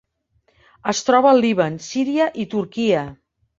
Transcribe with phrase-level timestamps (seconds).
[0.93, 3.07] Es troba al Líban, Síria i Turquia.